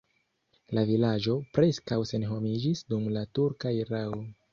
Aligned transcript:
La 0.77 0.83
vilaĝo 0.91 1.35
preskaŭ 1.57 1.97
senhomiĝis 2.11 2.81
dum 2.95 3.05
la 3.19 3.23
turka 3.41 3.75
erao. 3.83 4.19